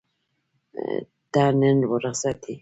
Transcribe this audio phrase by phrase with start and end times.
[1.31, 2.55] ته نن رخصت یې؟